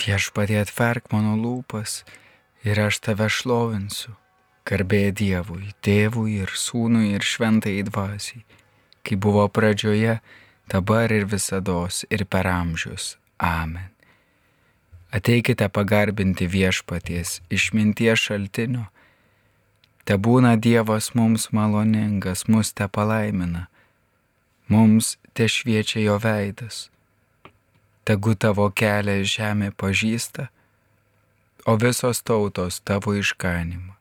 Viešpatie 0.00 0.56
atverk 0.62 1.10
mano 1.12 1.34
lūpas 1.36 2.00
ir 2.64 2.78
aš 2.80 3.00
tave 3.04 3.28
šlovinsiu. 3.28 4.14
Garbė 4.64 5.10
Dievui, 5.16 5.72
Tėvui 5.84 6.38
ir 6.44 6.52
Sūnui 6.56 7.10
ir 7.16 7.24
Šventai 7.26 7.80
Dvasiai, 7.84 8.44
kai 9.04 9.16
buvo 9.16 9.46
pradžioje, 9.48 10.20
dabar 10.70 11.12
ir 11.12 11.26
visada 11.26 11.88
ir 12.08 12.24
per 12.24 12.46
amžius. 12.46 13.16
Amen. 13.40 13.90
Ateikite 15.10 15.68
pagarbinti 15.68 16.46
viešpaties 16.46 17.40
išminties 17.50 18.20
šaltinio. 18.28 18.86
Te 20.04 20.16
būna 20.16 20.54
Dievas 20.56 21.10
mums 21.14 21.50
maloningas, 21.52 22.46
mus 22.48 22.72
te 22.72 22.86
palaimina, 22.88 23.66
mums 24.68 25.18
te 25.34 25.48
šviečia 25.48 26.04
jo 26.04 26.16
veidas. 26.22 26.88
Tegu 28.04 28.34
tavo 28.34 28.70
kelią 28.70 29.20
žemė 29.28 29.70
pažįsta, 29.76 30.48
o 31.66 31.76
visos 31.76 32.22
tautos 32.22 32.80
tavo 32.80 33.14
išganimą. 33.14 33.94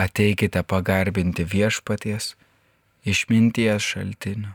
Ateikite 0.00 0.62
pagarbinti 0.62 1.44
viešpaties 1.44 2.32
išminties 3.04 3.82
šaltiniu. 3.82 4.54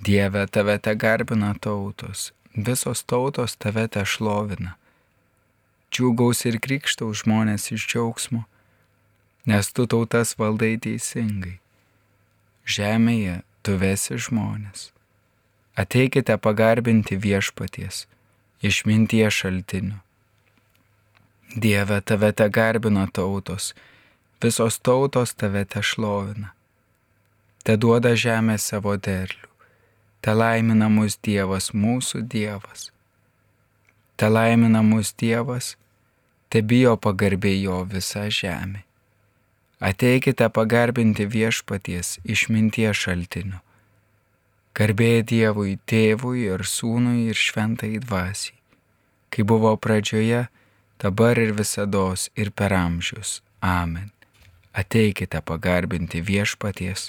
Dieve 0.00 0.46
tave 0.46 0.78
te 0.78 0.94
garbina 0.94 1.54
tautos, 1.60 2.32
visos 2.54 3.02
tautos 3.02 3.56
tave 3.56 3.86
te 3.88 4.04
šlovina. 4.04 4.76
Džiūgaus 5.92 6.44
ir 6.48 6.58
krikštau 6.60 7.12
žmonės 7.14 7.70
iš 7.72 7.86
džiaugsmo, 7.90 8.42
nes 9.46 9.72
tu 9.72 9.86
tautas 9.86 10.34
valdai 10.40 10.74
teisingai. 10.82 11.58
Žemėje 12.66 13.40
tu 13.62 13.76
vesi 13.80 14.18
žmonės. 14.18 14.90
Ateikite 15.76 16.36
pagarbinti 16.40 17.16
viešpaties, 17.20 18.06
išminties 18.62 19.40
šaltiniu. 19.40 19.98
Dieve 21.56 22.00
tave 22.00 22.32
te 22.32 22.48
garbina 22.48 23.06
tautos, 23.12 23.74
visos 24.42 24.78
tautos 24.78 25.34
tave 25.34 25.64
te 25.64 25.82
šlovina. 25.82 26.54
Te 27.64 27.76
duoda 27.76 28.14
žemė 28.16 28.56
savo 28.62 28.96
derlių 28.96 29.46
Te 30.26 30.32
laimina 30.34 30.88
mus 30.90 31.14
Dievas, 31.22 31.68
mūsų 31.70 32.24
Dievas. 32.26 32.88
Te 34.18 34.26
laimina 34.26 34.80
mus 34.82 35.12
Dievas, 35.14 35.76
te 36.50 36.62
bijo 36.66 36.96
pagarbiai 36.98 37.60
jo 37.62 37.84
visa 37.86 38.24
žemė. 38.26 38.82
Ateikite 39.78 40.48
pagarbinti 40.50 41.28
viešpaties 41.30 42.16
išminties 42.24 43.04
šaltiniu. 43.04 43.60
Garbėjai 44.76 45.22
Dievui, 45.24 45.78
tėvui 45.88 46.46
ir 46.50 46.66
sūnui 46.68 47.30
ir 47.30 47.38
šventai 47.40 47.96
dvasiai, 48.02 48.58
kai 49.32 49.46
buvo 49.48 49.72
pradžioje, 49.76 50.46
dabar 51.00 51.40
ir 51.40 51.54
visada 51.56 52.12
ir 52.36 52.50
per 52.52 52.76
amžius. 52.76 53.40
Amen. 53.64 54.12
Ateikite 54.76 55.40
pagarbinti 55.40 56.20
viešpaties 56.20 57.08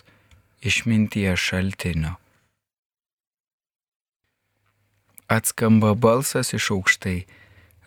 išminties 0.64 1.44
šaltiniu 1.44 2.16
atskamba 5.28 5.94
balsas 5.94 6.54
iš 6.56 6.72
aukštai, 6.76 7.20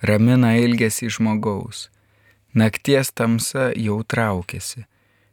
ramina 0.05 0.53
ilgesį 0.61 1.09
žmogaus. 1.17 1.89
Nakties 2.53 3.13
tamsa 3.17 3.71
jau 3.77 4.01
traukiasi, 4.03 4.85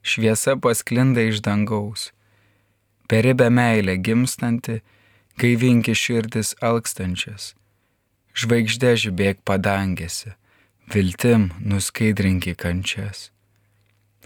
šviesa 0.02 0.56
pasklinda 0.62 1.26
iš 1.28 1.42
dangaus. 1.44 2.12
Peribę 3.08 3.50
meilę 3.50 3.98
gimstanti, 3.98 4.82
gaivinki 5.40 5.94
širdis 5.96 6.56
alkstančias. 6.60 7.54
Žvaigždė 8.38 8.92
žibėk 9.04 9.40
padangėse, 9.48 10.36
viltim 10.92 11.50
nuskaidrinki 11.64 12.54
kančias. 12.60 13.30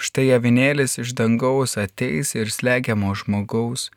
Štai 0.02 0.32
avinėlis 0.38 0.98
iš 1.04 1.14
dangaus 1.14 1.78
ateis 1.78 2.34
ir 2.34 2.50
slegiamo 2.50 3.14
žmogaus, 3.14 3.92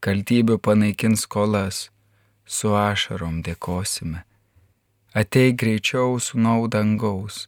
kaltybių 0.00 0.56
panaikins 0.64 1.26
skolas 1.26 1.90
su 2.46 2.72
ašarom 2.72 3.42
dėkosime. 3.44 4.24
Ateik 5.12 5.60
greičiau 5.60 6.16
sunau 6.22 6.70
dangaus 6.72 7.44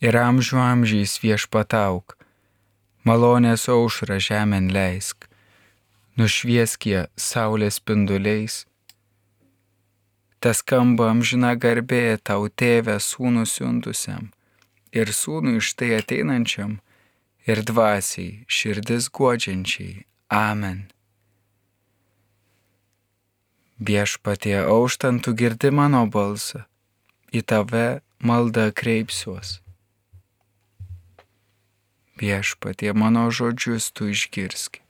ir 0.00 0.16
amžių 0.16 0.58
amžiais 0.64 1.18
viešpatauk, 1.20 2.16
malonės 3.04 3.68
aušra 3.68 4.16
žemėn 4.30 4.72
leisk, 4.72 5.28
nušvieskie 6.20 7.06
saulės 7.16 7.80
spinduliais. 7.80 8.62
Tas 10.38 10.60
skamba 10.60 11.10
amžina 11.10 11.54
garbė 11.56 12.18
tau 12.22 12.48
tėvę 12.48 12.98
sūnų 13.00 13.46
siuntusiam 13.48 14.30
ir 14.94 15.10
sūnų 15.10 15.58
iš 15.58 15.72
tai 15.78 15.94
ateinančiam 15.98 16.78
ir 17.48 17.62
dvasiai 17.66 18.44
širdis 18.46 19.08
godžiančiai. 19.10 20.04
Amen. 20.30 20.86
Viešpatie 23.84 24.60
auštant 24.62 25.24
tu 25.24 25.34
girdi 25.34 25.72
mano 25.74 26.04
balsą, 26.06 26.62
į 27.34 27.42
tave 27.42 28.00
maldą 28.22 28.70
kreipsiuos. 28.70 29.58
Viešpatie 32.14 32.94
mano 32.94 33.26
žodžius 33.34 33.90
tu 33.90 34.06
išgirski, 34.14 34.83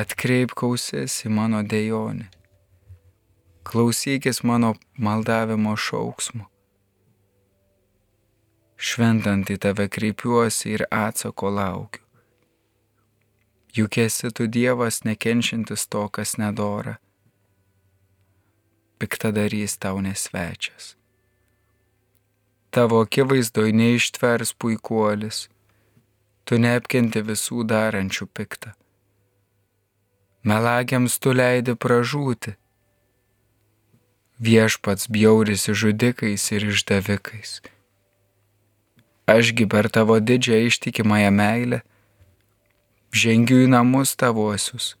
atkreip 0.00 0.54
kausis 0.56 1.16
į 1.26 1.32
mano 1.36 1.60
dejonį, 1.72 2.28
klausykis 3.68 4.42
mano 4.50 4.74
maldavimo 4.96 5.74
šauksmo. 5.76 6.46
Šventant 8.80 9.50
į 9.52 9.58
tave 9.66 9.90
kreipiuosi 9.92 10.72
ir 10.78 10.86
atsako 10.88 11.52
laukiu. 11.58 12.06
Juk 13.76 14.00
esi 14.02 14.32
tu 14.34 14.48
Dievas 14.50 15.04
nekenčiantis 15.06 15.86
to, 15.92 16.08
kas 16.08 16.38
nedora 16.40 16.96
piktadarys 19.00 19.78
tau 19.80 20.00
nesvečias. 20.04 20.94
Tavo 22.70 23.00
akivaizdoj 23.04 23.72
neištvers 23.72 24.52
puikuolis, 24.60 25.38
tu 26.44 26.60
neapkenti 26.60 27.24
visų 27.30 27.64
darančių 27.72 28.28
piktą. 28.36 28.74
Melagiams 30.42 31.18
tu 31.20 31.34
leidi 31.36 31.74
pražūti. 31.76 32.54
Viešpats 34.40 35.10
bjaurisi 35.12 35.74
žudikais 35.76 36.46
ir 36.56 36.70
išdavikais. 36.72 37.60
Ašgi 39.28 39.68
per 39.68 39.90
tavo 39.92 40.16
didžią 40.16 40.64
ištikimąją 40.70 41.30
meilę 41.30 41.82
žengiu 43.12 43.60
į 43.66 43.68
namus 43.74 44.16
tavosius 44.16 44.94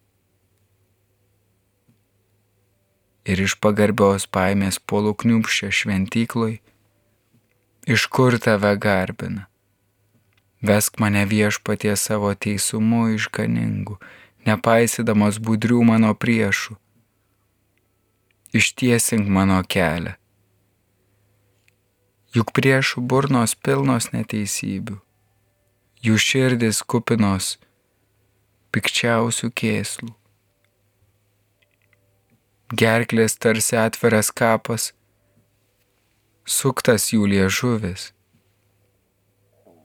ir 3.30 3.40
iš 3.44 3.56
pagarbios 3.62 4.26
paimės 4.26 4.80
polų 4.90 5.12
kniupščia 5.22 5.70
šventykloj, 5.80 6.56
iš 7.86 8.06
kur 8.14 8.36
tave 8.42 8.72
garbina. 8.80 9.46
Vesk 10.66 10.98
mane 11.00 11.22
viešpatie 11.28 11.94
savo 11.96 12.32
teisumu 12.34 13.08
išganingu, 13.14 13.96
nepaisydamas 14.46 15.40
budrių 15.42 15.82
mano 15.92 16.12
priešų. 16.14 16.76
Ištiesink 18.56 19.28
mano 19.30 19.60
kelią. 19.62 20.16
Juk 22.34 22.54
priešų 22.54 23.02
burnos 23.10 23.56
pilnos 23.58 24.12
neteisybių, 24.14 25.00
jų 26.06 26.16
širdis 26.28 26.84
kupinos 26.86 27.56
pikčiausių 28.70 29.50
kėslų 29.50 30.14
gerklės 32.70 33.34
tarsi 33.34 33.76
atviras 33.76 34.30
kapas, 34.30 34.92
suktas 36.46 37.10
jų 37.10 37.26
liežuvis. 37.32 38.10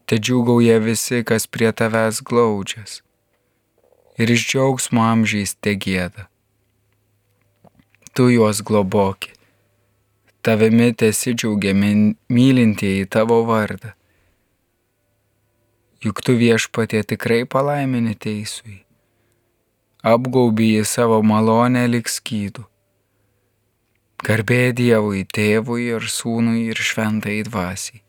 Te 0.05 0.19
džiūgauja 0.21 0.77
visi, 0.85 1.23
kas 1.25 1.47
prie 1.49 1.71
tavęs 1.73 2.21
glaudžias, 2.21 3.01
ir 4.17 4.31
iš 4.31 4.47
džiaugsmo 4.49 5.03
amžiais 5.03 5.55
te 5.55 5.75
gėda. 5.75 6.27
Tu 8.15 8.29
juos 8.35 8.61
globoki, 8.63 9.33
tavimi 10.45 10.93
tesidžiaugia 10.93 11.73
mylintieji 11.75 13.09
tavo 13.11 13.41
vardą. 13.49 13.91
Juk 16.05 16.21
tu 16.21 16.37
viešpatie 16.37 17.01
tikrai 17.03 17.43
palaimini 17.49 18.13
teisui, 18.15 18.83
apgaubi 20.05 20.75
į 20.79 20.85
savo 20.85 21.19
malonę 21.25 21.87
lik 21.89 22.11
skydų 22.11 22.69
Garbė 24.25 24.71
Dievui, 24.73 25.19
tėvui 25.29 25.83
ir 25.93 26.05
sūnui 26.09 26.63
ir 26.71 26.79
šventai 26.81 27.43
dvasiai, 27.45 27.99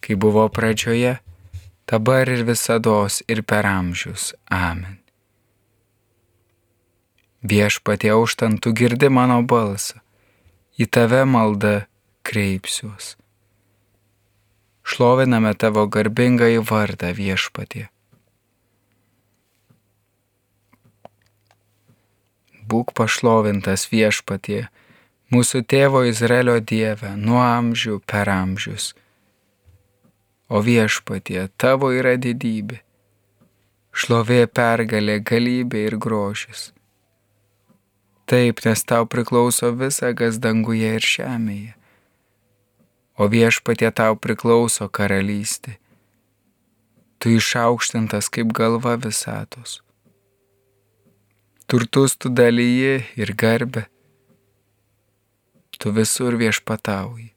kai 0.00 0.16
buvo 0.16 0.46
pradžioje, 0.48 1.18
dabar 1.84 2.30
ir 2.32 2.44
visada 2.48 3.02
ir 3.28 3.42
per 3.42 3.68
amžius. 3.68 4.32
Amen. 4.48 5.05
Viešpatie 7.46 8.10
užtant 8.14 8.58
tu 8.58 8.72
girdi 8.74 9.06
mano 9.12 9.38
balsą, 9.46 10.00
į 10.82 10.86
tave 10.90 11.22
malda 11.30 11.86
kreipsiuos. 12.26 13.14
Šloviname 14.86 15.52
tavo 15.54 15.84
garbingąjį 15.86 16.64
vardą 16.66 17.12
viešpatie. 17.14 17.84
Būk 22.66 22.90
pašlovintas 22.98 23.86
viešpatie, 23.92 24.66
mūsų 25.30 25.62
tėvo 25.70 26.02
Izraelio 26.10 26.58
Dieve, 26.58 27.14
nuo 27.14 27.44
amžių 27.44 28.00
per 28.10 28.30
amžius. 28.32 28.94
O 30.50 30.62
viešpatie, 30.66 31.44
tavo 31.62 31.92
yra 31.94 32.16
didybė, 32.18 32.80
šlovė 33.94 34.46
pergalė, 34.50 35.20
galybė 35.22 35.86
ir 35.90 35.98
grožis. 36.02 36.72
Taip, 38.26 38.58
nes 38.66 38.80
tau 38.82 39.06
priklauso 39.06 39.70
visa, 39.78 40.10
kas 40.18 40.40
danguje 40.42 40.96
ir 40.98 41.04
žemėje. 41.06 41.76
O 43.22 43.28
viešpatie 43.30 43.92
tau 43.94 44.16
priklauso 44.18 44.88
karalystė. 44.90 45.76
Tu 47.22 47.36
išaukštintas 47.38 48.26
kaip 48.34 48.50
galva 48.50 48.96
visatos. 48.98 49.78
Turtus 51.70 52.18
tu 52.18 52.28
dalyji 52.28 53.06
ir 53.14 53.32
garbę. 53.38 53.86
Tu 55.78 55.94
visur 55.94 56.34
viešpatauji. 56.42 57.30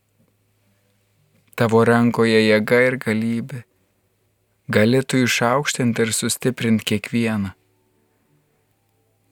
Tavo 1.54 1.86
rankoje 1.86 2.42
jėga 2.50 2.82
ir 2.88 2.98
galybė. 3.06 3.64
Gali 4.74 5.06
tu 5.06 5.22
išaukštinti 5.22 6.06
ir 6.06 6.18
sustiprinti 6.18 6.86
kiekvieną. 6.94 7.59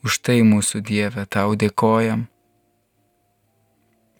Už 0.05 0.19
tai 0.21 0.41
mūsų 0.45 0.83
Dieve 0.85 1.25
tau 1.25 1.55
dėkojam 1.57 2.27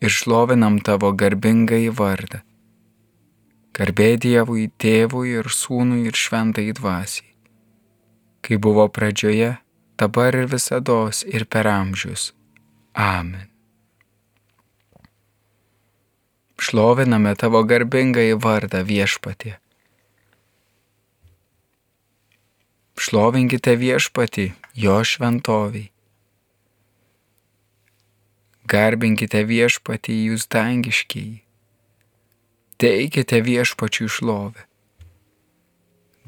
ir 0.01 0.13
šlovinam 0.13 0.79
tavo 0.85 1.11
garbingąjį 1.13 1.91
vardą. 1.97 2.41
Garbė 3.77 4.15
Dievui, 4.17 4.69
tėvui 4.81 5.35
ir 5.37 5.49
sūnui 5.53 6.07
ir 6.09 6.17
šventai 6.17 6.71
dvasiai, 6.73 7.29
kai 8.41 8.57
buvo 8.57 8.87
pradžioje, 8.89 9.51
dabar 10.01 10.37
ir 10.37 10.49
visados 10.49 11.21
ir 11.27 11.45
per 11.45 11.69
amžius. 11.69 12.31
Amen. 12.97 13.45
Šloviname 16.57 17.35
tavo 17.37 17.61
garbingąjį 17.69 18.39
vardą 18.41 18.81
viešpatie. 18.81 19.59
Šlovinkite 22.97 23.75
viešpatį, 23.77 24.47
jo 24.77 24.99
šventoviai. 25.01 25.87
Garbinkite 28.69 29.41
viešpatį 29.49 30.17
jūs 30.27 30.43
dangiškiai. 30.53 31.39
Teikite 32.77 33.39
viešpačių 33.47 34.05
šlovę. 34.17 34.67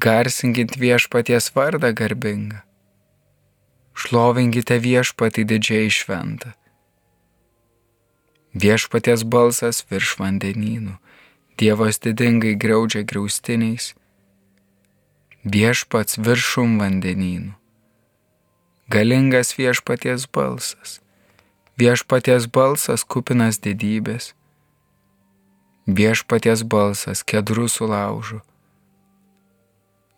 Garsinkit 0.02 0.74
viešpaties 0.82 1.52
vardą 1.54 1.92
garbingą. 1.94 2.64
Šlovinkite 3.94 4.80
viešpatį 4.82 5.46
didžiai 5.52 5.94
šventą. 5.94 6.56
Viešpaties 8.50 9.22
balsas 9.22 9.84
virš 9.92 10.16
vandenynų, 10.18 10.96
Dievas 11.60 12.02
didingai 12.02 12.56
greudžia 12.56 13.04
griaustiniais 13.06 13.92
viešpats 15.44 16.18
viršum 16.18 16.78
vandenynų. 16.80 17.59
Galingas 18.90 19.54
viešpaties 19.54 20.24
balsas, 20.34 20.96
viešpaties 21.78 22.48
balsas 22.50 23.04
kupinas 23.06 23.60
didybės, 23.62 24.32
viešpaties 25.86 26.64
balsas 26.66 27.22
kedrų 27.22 27.68
sulaužo, 27.70 28.40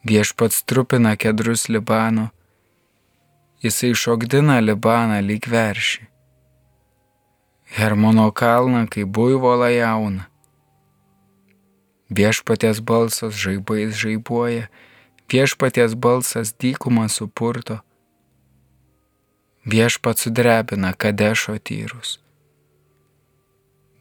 viešpats 0.09 0.65
trupina 0.65 1.13
kedrus 1.21 1.67
Libano, 1.69 2.31
jisai 3.61 3.93
šokdina 3.93 4.57
Libaną 4.65 5.21
lyg 5.21 5.51
veršį, 5.53 6.09
Hermono 7.77 8.31
kalną 8.33 8.87
kaip 8.89 9.13
buivolą 9.13 9.69
jauna. 9.77 10.31
Viešpaties 12.09 12.81
balsas 12.81 13.37
žaibais 13.37 13.93
žaibuoja, 14.01 14.69
Viešpaties 15.29 15.93
balsas 15.97 16.57
dykumą 16.57 17.09
supurto, 17.09 17.83
viešpat 19.64 20.19
sudrebina 20.19 20.93
kadešo 20.93 21.59
tyrus. 21.59 22.19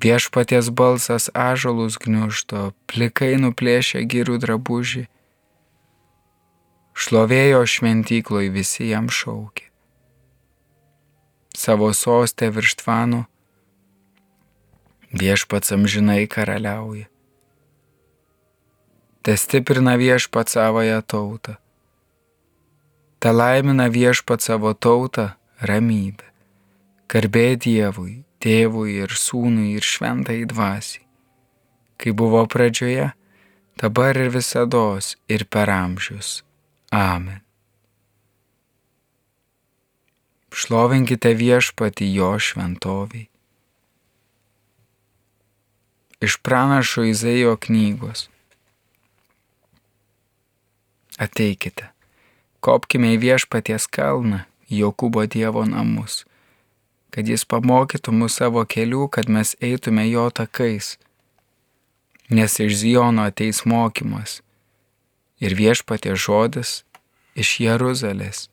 Viešpaties 0.01 0.69
balsas 0.73 1.29
ažalus 1.33 1.99
gniužto, 2.01 2.73
plikai 2.89 3.37
nuplėšia 3.37 4.01
gyrų 4.09 4.39
drabužį. 4.41 5.05
Šlovėjo 6.97 7.61
šventykloj 7.69 8.49
visi 8.49 8.89
jam 8.89 9.11
šaukė. 9.13 9.69
Savo 11.53 11.93
sostę 11.93 12.49
virš 12.49 12.81
tvano 12.81 13.25
viešpats 15.13 15.75
amžinai 15.75 16.25
karaliauja 16.25 17.11
te 19.21 19.37
stiprina 19.37 19.95
viešpat 19.95 20.49
savoją 20.49 21.01
tautą. 21.01 21.55
Te 23.21 23.29
laimina 23.29 23.85
viešpat 23.87 24.41
savo 24.41 24.73
tautą 24.73 25.29
ramybę. 25.61 26.27
Garbė 27.11 27.57
Dievui, 27.59 28.21
Tėvui 28.41 28.95
ir 29.03 29.11
Sūnui 29.19 29.75
ir 29.75 29.85
Šventai 29.85 30.45
Dvasiai, 30.47 31.03
kai 31.99 32.13
buvo 32.15 32.45
pradžioje, 32.47 33.11
dabar 33.77 34.17
ir 34.17 34.31
visados 34.31 35.17
ir 35.27 35.43
per 35.45 35.69
amžius. 35.69 36.39
Amen. 36.91 37.41
Šlovinkite 40.51 41.33
viešpati 41.35 42.07
jo 42.13 42.33
šventoviai. 42.39 43.27
Iš 46.21 46.37
pranašo 46.43 47.03
Izaijo 47.07 47.55
knygos. 47.57 48.27
Ateikite, 51.17 51.89
kopkime 52.59 53.13
į 53.15 53.21
viešpaties 53.23 53.87
kalną, 53.87 54.43
Jokūbo 54.71 55.25
Dievo 55.27 55.65
namus, 55.68 56.23
kad 57.12 57.27
jis 57.27 57.44
pamokytų 57.45 58.13
mus 58.15 58.39
savo 58.39 58.63
kelių, 58.65 59.07
kad 59.12 59.27
mes 59.29 59.56
eitume 59.59 60.07
jo 60.07 60.29
takais. 60.31 60.95
Nes 62.31 62.55
iš 62.63 62.77
Ziono 62.79 63.27
ateis 63.27 63.65
mokymas 63.67 64.39
ir 65.41 65.57
viešpatie 65.57 66.15
žodis 66.15 66.84
iš 67.36 67.57
Jeruzalės. 67.65 68.50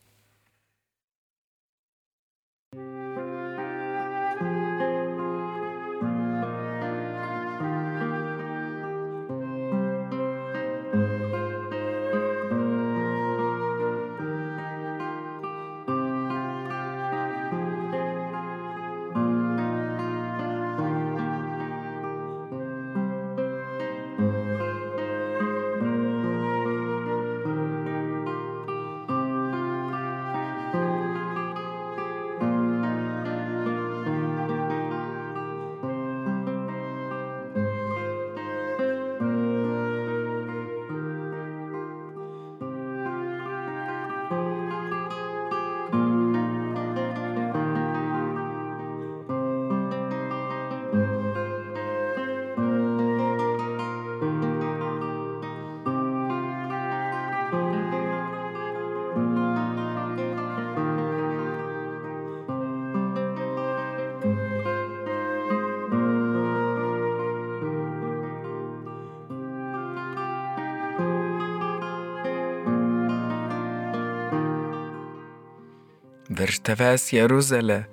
Virš 76.48 76.62
tavęs 76.64 77.10
Jeruzalė 77.12 77.84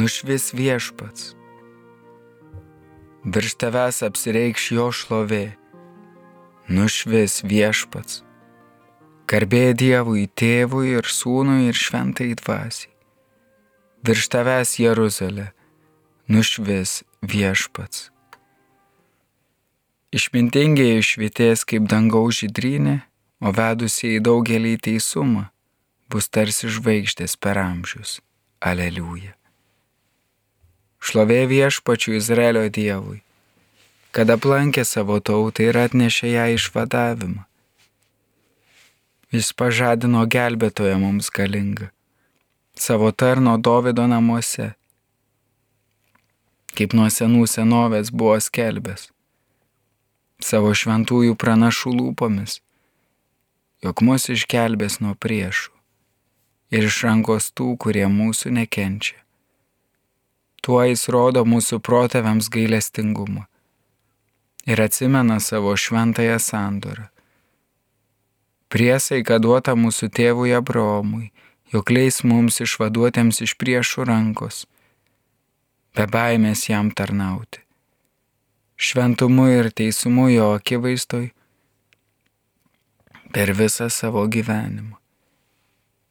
nušvis 0.00 0.54
viešpats. 0.56 1.34
virš 3.24 3.52
tavęs 3.60 3.98
apsireikš 4.08 4.70
jo 4.72 4.86
šlovė, 4.98 5.52
nušvis 6.72 7.44
viešpats. 7.44 8.22
Garbė 9.28 9.76
Dievui, 9.76 10.24
tėvui 10.40 10.96
ir 10.96 11.04
sūnui 11.04 11.68
ir 11.68 11.76
šventai 11.76 12.32
dvasiai. 12.40 12.90
Virš 14.08 14.24
tavęs 14.32 14.78
Jeruzalė, 14.80 15.52
nušvis 16.32 17.04
viešpats. 17.20 18.08
Išmintingiai 20.16 20.96
išvitės 21.04 21.68
kaip 21.68 21.84
dangaus 21.92 22.40
žydrynė, 22.40 23.02
o 23.44 23.52
vedusiai 23.52 24.20
daugelį 24.24 24.78
teisumą 24.80 25.52
bus 26.12 26.28
tarsi 26.28 26.68
žvaigždės 26.68 27.38
per 27.40 27.58
amžius. 27.60 28.20
Aleliuja. 28.62 29.32
Šlovė 31.02 31.40
viešpačių 31.50 32.12
Izraelio 32.14 32.68
Dievui, 32.70 33.22
kad 34.14 34.30
aplankė 34.30 34.84
savo 34.86 35.16
tautą 35.18 35.64
ir 35.66 35.78
atnešė 35.80 36.30
ją 36.30 36.44
išvadavimą. 36.58 37.42
Jis 39.34 39.50
pažadino 39.58 40.22
gelbėtoją 40.36 41.00
mums 41.02 41.32
galingą, 41.34 41.88
savo 42.78 43.10
tarno 43.10 43.56
Davido 43.58 44.06
namuose, 44.06 44.68
kaip 46.78 46.94
nuo 46.94 47.08
senų 47.10 47.48
senovės 47.50 48.14
buvo 48.14 48.38
skelbęs 48.38 49.08
savo 50.42 50.70
šventųjų 50.74 51.34
pranašų 51.38 51.92
lūpomis, 51.98 52.58
jog 53.82 54.02
mus 54.06 54.26
išgelbės 54.34 54.98
nuo 55.02 55.14
priešų 55.14 55.71
ir 56.72 56.88
iš 56.88 57.02
rankos 57.06 57.50
tų, 57.52 57.74
kurie 57.76 58.06
mūsų 58.08 58.52
nekenčia. 58.56 59.18
Tuo 60.62 60.80
jis 60.86 61.08
rodo 61.12 61.44
mūsų 61.44 61.80
protėviams 61.84 62.48
gailestingumą 62.54 63.46
ir 64.66 64.82
atsimena 64.82 65.40
savo 65.42 65.74
šventąją 65.76 66.38
sandorą. 66.38 67.08
Priesaika 68.72 69.40
duota 69.42 69.74
mūsų 69.76 70.08
tėvui 70.16 70.54
Abraomui, 70.56 71.32
jog 71.74 71.90
leis 71.90 72.22
mums 72.24 72.62
išvaduotėms 72.62 73.42
iš 73.44 73.58
priešų 73.58 74.06
rankos, 74.08 74.64
be 75.98 76.06
baimės 76.08 76.68
jam 76.70 76.94
tarnauti 76.94 77.62
šventumu 78.82 79.46
ir 79.48 79.70
teisumu 79.70 80.24
jo 80.28 80.48
akivaizdoj 80.58 81.28
per 83.32 83.52
visą 83.58 83.86
savo 83.90 84.24
gyvenimą. 84.26 85.01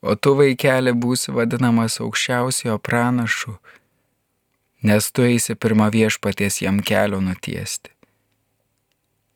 O 0.02 0.16
tu 0.18 0.34
vaikeli 0.38 0.94
būsi 0.98 1.34
vadinamas 1.36 2.00
aukščiausiojo 2.02 2.78
pranašu, 2.82 3.56
nes 4.82 5.10
tu 5.14 5.26
eisi 5.28 5.56
pirmą 5.56 5.92
viešpaties 5.94 6.62
jam 6.66 6.80
kelio 6.82 7.22
nutiesti. 7.22 7.94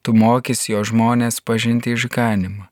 Tu 0.01 0.13
mokys 0.13 0.65
jo 0.69 0.81
žmonės 0.85 1.41
pažinti 1.41 1.93
išganimą, 1.93 2.65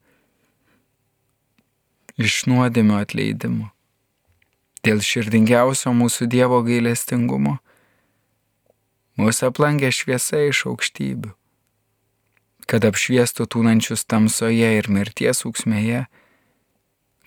iš 2.18 2.44
nuodėmio 2.50 2.98
atleidimo. 3.02 3.70
Dėl 4.84 5.00
širdingiausio 5.00 5.94
mūsų 5.96 6.28
Dievo 6.28 6.60
gailestingumo 6.66 7.60
Mūsų 9.14 9.52
aplankė 9.52 9.92
šviesa 9.94 10.40
iš 10.50 10.64
aukštybių, 10.72 11.30
kad 12.66 12.86
apšviestų 12.88 13.46
tūnančius 13.46 14.08
tamsoje 14.10 14.72
ir 14.80 14.90
mirties 14.90 15.44
ūksmėje, 15.46 16.08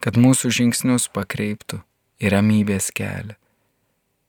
kad 0.07 0.19
mūsų 0.23 0.53
žingsnius 0.55 1.09
pakreiptų 1.11 1.81
į 2.23 2.31
ramybės 2.31 2.93
kelią. 2.95 3.35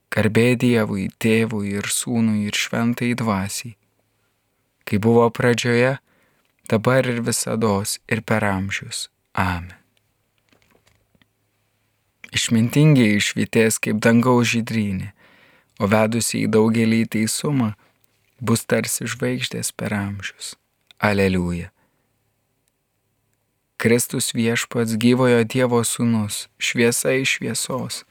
Garbė 0.09 0.55
Dievui, 0.57 1.11
tėvui 1.21 1.75
ir 1.77 1.85
sūnui 1.93 2.47
ir 2.47 2.57
šventai 2.57 3.11
dvasiai, 3.19 3.75
kai 4.87 4.97
buvo 5.03 5.27
pradžioje, 5.29 5.99
dabar 6.71 7.05
ir 7.05 7.21
visados 7.21 7.99
ir 8.09 8.23
per 8.25 8.47
amžius. 8.47 9.11
Amen. 9.37 9.75
Išmintingiai 12.33 13.19
išvitės 13.19 13.77
kaip 13.83 14.01
dangaus 14.03 14.49
žydrynė 14.55 15.13
o 15.79 15.89
vedusi 15.91 16.43
į 16.45 16.51
daugelį 16.53 17.03
teisumą 17.13 17.73
bus 18.41 18.65
tarsi 18.69 19.07
žvaigždės 19.09 19.73
per 19.77 19.95
amžius. 19.97 20.55
Aleliuja. 20.97 21.69
Kristus 23.77 24.33
viešpats 24.33 24.97
gyvojo 24.97 25.43
Dievo 25.45 25.83
sūnus, 25.85 26.47
šviesa 26.57 27.13
iš 27.21 27.37
šviesos, 27.37 28.03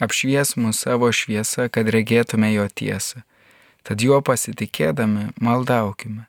apšvies 0.00 0.56
mus 0.56 0.80
savo 0.84 1.10
šviesą, 1.12 1.68
kad 1.68 1.88
regėtume 1.92 2.52
jo 2.54 2.68
tiesą, 2.68 3.24
tad 3.84 4.00
juo 4.00 4.22
pasitikėdami 4.24 5.32
maldaukime. 5.36 6.24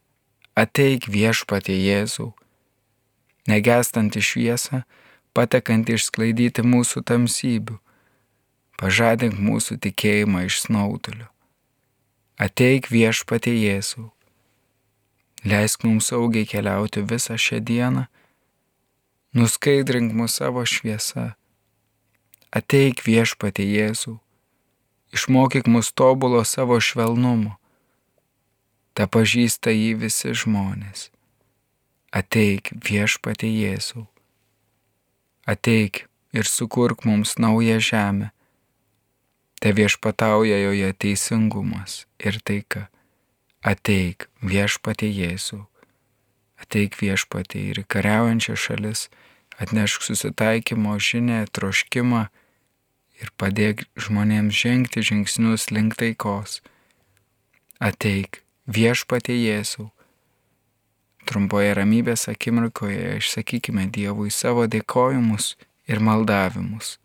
Ateik 0.53 1.07
viešpatie 1.09 1.79
Jėzau, 1.79 2.33
negestant 3.49 4.19
į 4.19 4.21
šviesą, 4.21 4.83
patekant 5.33 5.89
išsklaidyti 5.89 6.61
mūsų 6.61 7.01
tamsybių 7.07 7.79
pažadink 8.83 9.37
mūsų 9.39 9.77
tikėjimą 9.83 10.47
iš 10.49 10.63
snaudulio. 10.65 11.29
Ateik 12.41 12.89
viešpatie 12.91 13.53
Jėzau. 13.55 14.09
Leisk 15.47 15.85
mums 15.87 16.09
saugiai 16.11 16.47
keliauti 16.49 17.03
visą 17.07 17.37
šią 17.39 17.61
dieną, 17.63 18.07
nuskaidrink 19.37 20.13
mūsų 20.13 20.35
savo 20.39 20.65
šviesą. 20.65 21.33
Ateik 22.53 23.01
viešpatie 23.05 23.65
Jėzau, 23.65 24.19
išmokyk 25.15 25.67
mus 25.67 25.89
tobulo 25.91 26.43
savo 26.45 26.77
švelnumo. 26.77 27.57
Ta 28.93 29.09
pažįsta 29.09 29.73
jį 29.73 29.97
visi 30.05 30.35
žmonės. 30.37 31.09
Ateik 32.13 32.69
viešpatie 32.77 33.49
Jėzau. 33.49 34.05
Ateik 35.49 36.05
ir 36.33 36.45
sukurk 36.45 37.05
mums 37.09 37.39
naują 37.41 37.81
žemę 37.81 38.29
te 39.63 39.71
viešpatauja 39.71 40.57
joje 40.59 40.91
teisingumas 40.93 42.03
ir 42.19 42.35
taika. 42.43 42.89
Ateik 43.63 44.25
viešpatė 44.43 45.07
Jėzų, 45.07 45.61
ateik 46.63 46.95
viešpatė 47.01 47.61
ir 47.73 47.83
kariaujančia 47.91 48.55
šalis, 48.57 49.09
atnešk 49.61 50.07
susitaikymo 50.07 50.95
žinę, 50.97 51.43
troškimą 51.51 52.27
ir 53.21 53.33
padėk 53.37 53.85
žmonėms 53.99 54.55
žengti 54.63 55.03
žingsnius 55.05 55.69
link 55.75 55.99
taikos. 55.99 56.61
Ateik 57.83 58.41
viešpatė 58.67 59.35
Jėzų. 59.35 59.89
Trumpoje 61.27 61.71
ramybės 61.77 62.27
akimirkoje 62.31 63.19
išsakykime 63.19 63.87
Dievui 63.95 64.31
savo 64.31 64.65
dėkojimus 64.67 65.53
ir 65.87 66.03
maldavimus. 66.03 66.97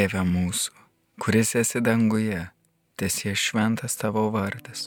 Tėve 0.00 0.22
mūsų, 0.24 0.70
kuris 1.20 1.50
esi 1.60 1.80
danguje, 1.84 2.38
tesie 2.96 3.34
šventas 3.36 3.98
tavo 4.00 4.22
vardas, 4.32 4.86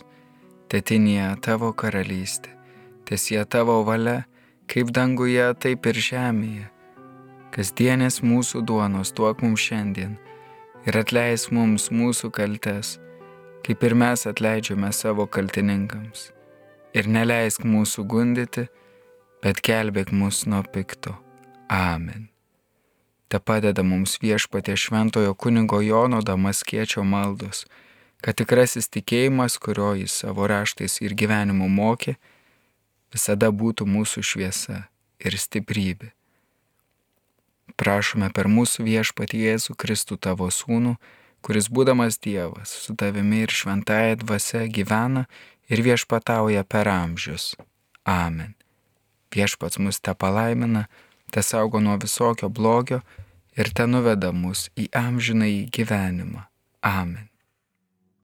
tetinėje 0.74 1.28
tavo 1.46 1.70
karalystė, 1.78 2.50
tesie 3.06 3.38
tavo 3.46 3.76
valia, 3.86 4.24
kaip 4.66 4.90
danguje, 4.90 5.46
taip 5.62 5.86
ir 5.92 6.02
žemėje. 6.08 6.66
Kasdienės 7.54 8.24
mūsų 8.26 8.64
duonos 8.66 9.14
duok 9.14 9.46
mums 9.46 9.68
šiandien 9.68 10.18
ir 10.90 10.98
atleis 11.04 11.52
mums 11.54 11.92
mūsų 11.94 12.34
kaltes, 12.34 12.98
kaip 13.62 13.86
ir 13.86 13.94
mes 13.94 14.26
atleidžiame 14.34 14.90
savo 14.98 15.30
kaltininkams. 15.30 16.32
Ir 16.98 17.06
neleisk 17.06 17.62
mūsų 17.62 18.10
gundyti, 18.10 18.66
bet 19.46 19.62
gelbėk 19.62 20.10
mus 20.10 20.48
nuo 20.50 20.66
pikto. 20.74 21.20
Amen 21.70 22.33
te 23.34 23.40
padeda 23.42 23.82
mums 23.82 24.20
viešpatė 24.22 24.76
šventojo 24.78 25.34
kunigo 25.34 25.80
Jono 25.82 26.20
Damaskiečio 26.22 27.02
maldos, 27.02 27.64
kad 28.22 28.38
tikrasis 28.38 28.92
tikėjimas, 28.94 29.56
kurio 29.58 29.96
jis 29.98 30.20
savo 30.22 30.46
raštais 30.46 31.00
ir 31.02 31.16
gyvenimu 31.18 31.66
mokė, 31.66 32.14
visada 33.10 33.50
būtų 33.50 33.88
mūsų 33.90 34.22
šviesa 34.30 34.84
ir 35.18 35.38
stiprybė. 35.42 36.12
Prašome 37.74 38.30
per 38.38 38.52
mūsų 38.54 38.86
viešpatį 38.86 39.42
Jėzų 39.48 39.76
Kristų 39.82 40.20
tavo 40.22 40.52
sūnų, 40.54 40.94
kuris 41.42 41.72
būdamas 41.74 42.22
Dievas 42.22 42.76
su 42.86 42.94
tavimi 42.94 43.42
ir 43.48 43.56
šventąją 43.56 44.20
dvasia 44.22 44.68
gyvena 44.70 45.26
ir 45.74 45.82
viešpatauja 45.82 46.62
per 46.70 46.92
amžius. 46.92 47.56
Amen. 48.06 48.54
Viešpats 49.34 49.82
mus 49.82 49.98
te 49.98 50.14
palaimina, 50.14 50.86
te 51.34 51.42
saugo 51.42 51.82
nuo 51.82 51.98
visokio 51.98 52.54
blogio 52.54 53.02
ir 53.58 53.74
te 53.76 53.86
nuveda 53.90 54.32
mus 54.32 54.70
į 54.78 54.90
amžinąjį 54.98 55.62
gyvenimą. 55.76 56.48
Amen. 56.84 57.33